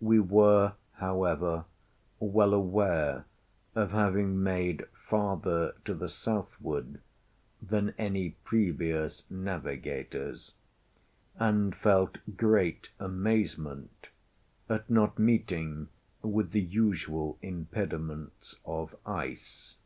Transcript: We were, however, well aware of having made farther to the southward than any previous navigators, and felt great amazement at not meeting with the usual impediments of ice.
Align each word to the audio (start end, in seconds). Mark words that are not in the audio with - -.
We 0.00 0.18
were, 0.20 0.72
however, 0.94 1.66
well 2.18 2.54
aware 2.54 3.26
of 3.74 3.90
having 3.90 4.42
made 4.42 4.86
farther 5.06 5.74
to 5.84 5.92
the 5.92 6.08
southward 6.08 7.02
than 7.60 7.92
any 7.98 8.30
previous 8.42 9.30
navigators, 9.30 10.54
and 11.38 11.76
felt 11.76 12.16
great 12.38 12.88
amazement 12.98 14.08
at 14.66 14.88
not 14.88 15.18
meeting 15.18 15.88
with 16.22 16.52
the 16.52 16.62
usual 16.62 17.36
impediments 17.42 18.56
of 18.64 18.96
ice. 19.04 19.76